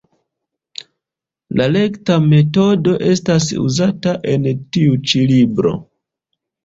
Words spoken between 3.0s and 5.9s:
estas uzata en tiu ĉi libro.